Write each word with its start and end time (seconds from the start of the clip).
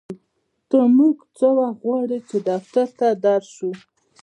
ته 0.69 0.77
مونږ 0.95 1.17
څه 1.37 1.47
وخت 1.57 1.77
غواړې 1.87 2.19
چې 2.29 2.37
دفتر 2.49 2.87
ته 2.99 3.07
در 3.23 3.41
شو 3.53 3.69